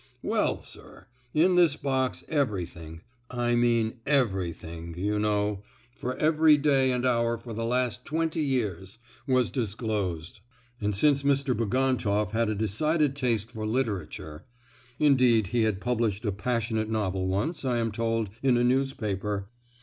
[0.23, 5.61] Well, sir, in this box everything—I mean everything, you know,
[5.95, 10.39] for every day and hour for the last twenty years—was disclosed;
[10.81, 11.55] and since Mr.
[11.55, 14.43] Bagantoff had a decided taste for literature
[14.97, 19.49] (indeed, he had published a passionate novel once, I am told, in a newspaper!)